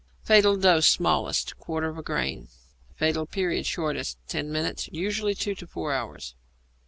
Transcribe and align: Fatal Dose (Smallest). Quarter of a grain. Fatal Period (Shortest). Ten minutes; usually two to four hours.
Fatal 0.23 0.57
Dose 0.57 0.89
(Smallest). 0.89 1.59
Quarter 1.59 1.89
of 1.89 1.97
a 1.99 2.01
grain. 2.01 2.47
Fatal 2.95 3.27
Period 3.27 3.67
(Shortest). 3.67 4.17
Ten 4.27 4.51
minutes; 4.51 4.89
usually 4.91 5.35
two 5.35 5.53
to 5.53 5.67
four 5.67 5.93
hours. 5.93 6.33